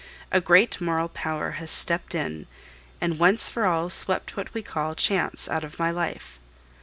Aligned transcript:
A 0.31 0.41
great 0.41 0.81
moral 0.81 1.09
power 1.09 1.51
has 1.61 1.69
stepped 1.69 2.15
in, 2.15 2.47
and 2.99 3.19
once 3.19 3.49
for 3.49 3.65
all 3.65 3.91
swept 3.91 4.35
what 4.35 4.51
we 4.51 4.63
call 4.63 4.95
chance 4.95 5.47
out 5.47 5.63
of 5.63 5.77
my 5.77 5.91
life. 5.91 6.39